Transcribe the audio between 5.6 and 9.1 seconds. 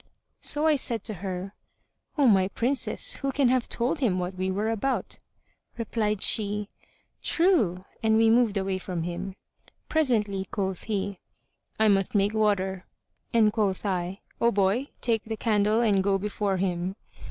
Replied she, "True," and we moved away from